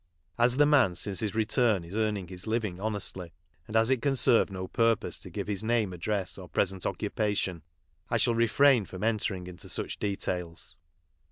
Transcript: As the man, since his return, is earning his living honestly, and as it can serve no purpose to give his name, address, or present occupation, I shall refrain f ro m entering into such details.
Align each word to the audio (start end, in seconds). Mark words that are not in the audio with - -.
As 0.39 0.57
the 0.57 0.65
man, 0.65 0.95
since 0.95 1.19
his 1.19 1.35
return, 1.35 1.83
is 1.83 1.95
earning 1.95 2.27
his 2.27 2.47
living 2.47 2.79
honestly, 2.79 3.33
and 3.67 3.75
as 3.75 3.91
it 3.91 4.01
can 4.01 4.15
serve 4.15 4.49
no 4.49 4.67
purpose 4.67 5.19
to 5.19 5.29
give 5.29 5.45
his 5.45 5.63
name, 5.63 5.93
address, 5.93 6.39
or 6.39 6.49
present 6.49 6.87
occupation, 6.87 7.61
I 8.09 8.17
shall 8.17 8.33
refrain 8.33 8.81
f 8.85 8.93
ro 8.93 8.97
m 8.97 9.03
entering 9.03 9.45
into 9.45 9.69
such 9.69 9.99
details. 9.99 10.79